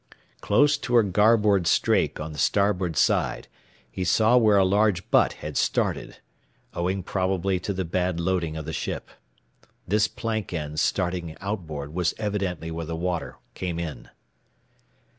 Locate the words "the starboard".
2.31-2.97